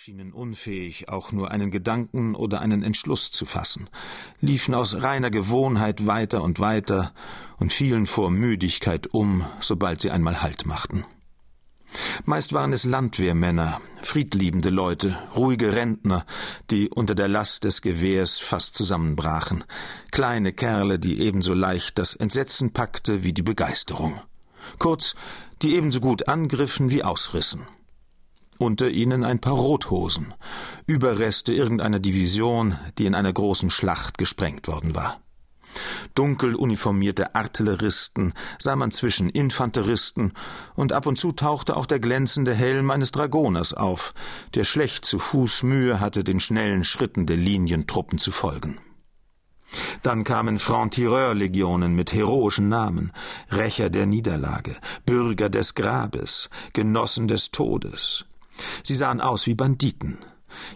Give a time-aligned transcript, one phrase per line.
[0.00, 3.90] schienen unfähig, auch nur einen Gedanken oder einen Entschluss zu fassen,
[4.40, 7.12] liefen aus reiner Gewohnheit weiter und weiter
[7.56, 11.04] und fielen vor Müdigkeit um, sobald sie einmal Halt machten.
[12.24, 16.24] Meist waren es Landwehrmänner, friedliebende Leute, ruhige Rentner,
[16.70, 19.64] die unter der Last des Gewehrs fast zusammenbrachen,
[20.12, 24.20] kleine Kerle, die ebenso leicht das Entsetzen packte wie die Begeisterung.
[24.78, 25.16] Kurz,
[25.62, 27.66] die ebenso gut angriffen wie ausrissen
[28.58, 30.34] unter ihnen ein paar Rothosen,
[30.86, 35.20] Überreste irgendeiner Division, die in einer großen Schlacht gesprengt worden war.
[36.14, 40.32] Dunkel uniformierte Artilleristen sah man zwischen Infanteristen,
[40.74, 44.14] und ab und zu tauchte auch der glänzende Helm eines Dragoners auf,
[44.54, 48.78] der schlecht zu Fuß Mühe hatte, den schnellen Schritten der Linientruppen zu folgen.
[50.02, 53.12] Dann kamen Franc-Tireur-Legionen mit heroischen Namen,
[53.50, 58.24] Rächer der Niederlage, Bürger des Grabes, Genossen des Todes,
[58.82, 60.18] Sie sahen aus wie Banditen.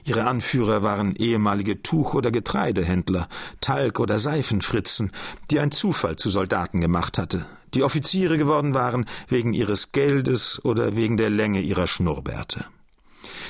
[0.05, 3.29] Ihre Anführer waren ehemalige Tuch- oder Getreidehändler,
[3.61, 5.13] Talg- oder Seifenfritzen,
[5.51, 10.97] die ein Zufall zu Soldaten gemacht hatte, die Offiziere geworden waren wegen ihres Geldes oder
[10.97, 12.65] wegen der Länge ihrer Schnurrbärte.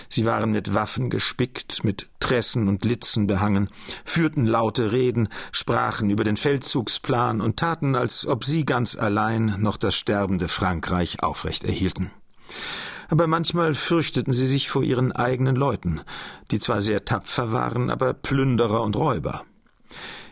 [0.09, 3.71] Sie waren mit Waffen gespickt, mit Tressen und Litzen behangen,
[4.05, 9.79] führten laute Reden, sprachen über den Feldzugsplan und taten, als ob sie ganz allein noch
[9.79, 12.11] das sterbende Frankreich aufrecht erhielten
[13.13, 16.01] aber manchmal fürchteten sie sich vor ihren eigenen Leuten,
[16.51, 19.45] die zwar sehr tapfer waren, aber Plünderer und Räuber.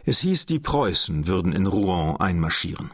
[0.06, 2.90] Es hieß, die Preußen würden in Rouen einmarschieren.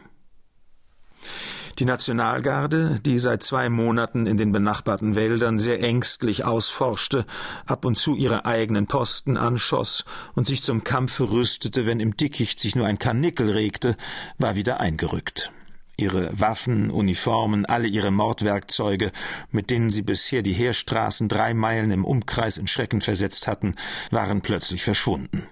[1.79, 7.25] Die Nationalgarde, die seit zwei Monaten in den benachbarten Wäldern sehr ängstlich ausforschte,
[7.65, 10.03] ab und zu ihre eigenen Posten anschoss
[10.35, 13.95] und sich zum Kampfe rüstete, wenn im Dickicht sich nur ein Karnickel regte,
[14.37, 15.53] war wieder eingerückt.
[15.97, 19.11] Ihre Waffen, Uniformen, alle ihre Mordwerkzeuge,
[19.51, 23.75] mit denen sie bisher die Heerstraßen drei Meilen im Umkreis in Schrecken versetzt hatten,
[24.11, 25.47] waren plötzlich verschwunden.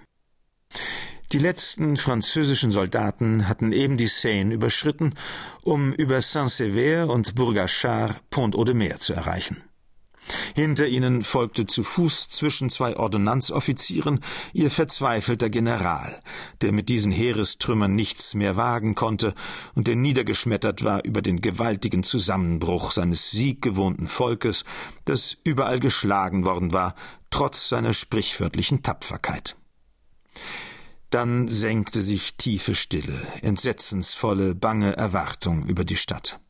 [1.32, 5.14] Die letzten französischen Soldaten hatten eben die Seine überschritten,
[5.62, 9.64] um über Saint-Sever und Bourgachard Pont-Audemer zu erreichen.
[10.54, 14.20] Hinter ihnen folgte zu Fuß zwischen zwei Ordonnanzoffizieren
[14.52, 16.20] ihr verzweifelter General,
[16.60, 19.34] der mit diesen Heerestrümmern nichts mehr wagen konnte
[19.74, 24.64] und der niedergeschmettert war über den gewaltigen Zusammenbruch seines sieggewohnten Volkes,
[25.04, 26.94] das überall geschlagen worden war,
[27.30, 29.56] trotz seiner sprichwörtlichen Tapferkeit.
[31.10, 36.40] Dann senkte sich tiefe Stille, entsetzensvolle, bange Erwartung über die Stadt.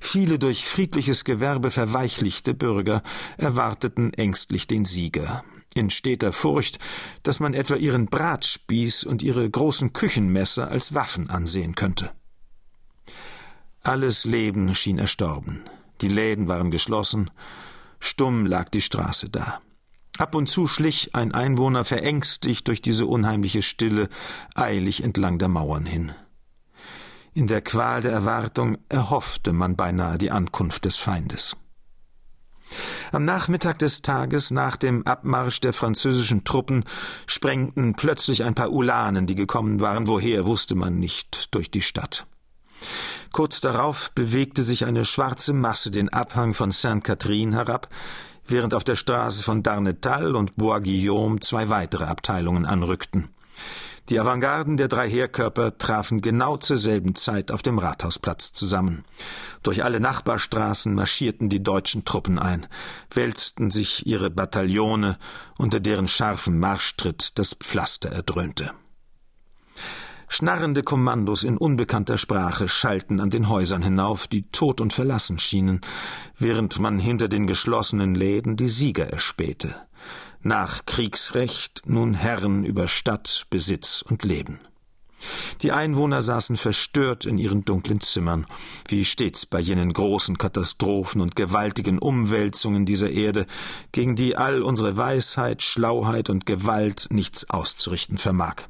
[0.00, 3.02] Viele durch friedliches Gewerbe verweichlichte Bürger
[3.36, 6.78] erwarteten ängstlich den Sieger, in steter Furcht,
[7.22, 12.10] dass man etwa ihren Bratspieß und ihre großen Küchenmesser als Waffen ansehen könnte.
[13.82, 15.64] Alles Leben schien erstorben,
[16.00, 17.30] die Läden waren geschlossen,
[18.00, 19.60] stumm lag die Straße da.
[20.18, 24.08] Ab und zu schlich ein Einwohner verängstigt durch diese unheimliche Stille
[24.54, 26.12] eilig entlang der Mauern hin.
[27.34, 31.56] In der Qual der Erwartung erhoffte man beinahe die Ankunft des Feindes.
[33.12, 36.84] Am Nachmittag des Tages nach dem Abmarsch der französischen Truppen
[37.26, 42.26] sprengten plötzlich ein paar Ulanen, die gekommen waren, woher wusste man nicht, durch die Stadt.
[43.32, 47.88] Kurz darauf bewegte sich eine schwarze Masse den Abhang von Sainte-Catherine herab,
[48.46, 53.28] während auf der Straße von Darnetal und Bois-Guillaume zwei weitere Abteilungen anrückten.
[54.08, 59.04] Die Avantgarden der drei Heerkörper trafen genau zur selben Zeit auf dem Rathausplatz zusammen.
[59.62, 62.66] Durch alle Nachbarstraßen marschierten die deutschen Truppen ein,
[63.12, 65.18] wälzten sich ihre Bataillone,
[65.58, 68.70] unter deren scharfem Marschtritt das Pflaster erdröhnte.
[70.30, 75.82] Schnarrende Kommandos in unbekannter Sprache schallten an den Häusern hinauf, die tot und verlassen schienen,
[76.38, 79.87] während man hinter den geschlossenen Läden die Sieger erspähte
[80.42, 84.60] nach Kriegsrecht nun Herren über Stadt, Besitz und Leben.
[85.62, 88.46] Die Einwohner saßen verstört in ihren dunklen Zimmern,
[88.86, 93.46] wie stets bei jenen großen Katastrophen und gewaltigen Umwälzungen dieser Erde,
[93.90, 98.68] gegen die all unsere Weisheit, Schlauheit und Gewalt nichts auszurichten vermag.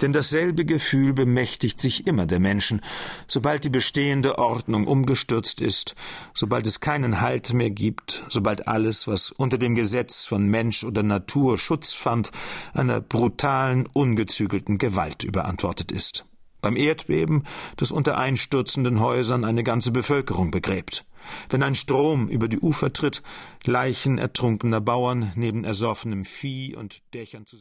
[0.00, 2.80] Denn dasselbe Gefühl bemächtigt sich immer der Menschen,
[3.26, 5.94] sobald die bestehende Ordnung umgestürzt ist,
[6.34, 11.02] sobald es keinen Halt mehr gibt, sobald alles, was unter dem Gesetz von Mensch oder
[11.02, 12.30] Natur Schutz fand,
[12.74, 16.26] einer brutalen, ungezügelten Gewalt überantwortet ist.
[16.60, 17.42] Beim Erdbeben,
[17.76, 21.04] das unter einstürzenden Häusern eine ganze Bevölkerung begräbt.
[21.48, 23.22] Wenn ein Strom über die Ufer tritt,
[23.64, 27.60] Leichen ertrunkener Bauern neben ersoffenem Vieh und Dächern zusammen